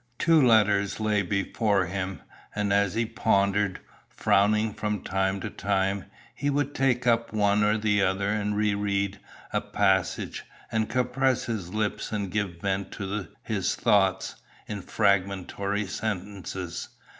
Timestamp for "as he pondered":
2.73-3.79